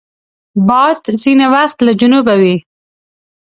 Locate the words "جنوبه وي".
1.99-2.55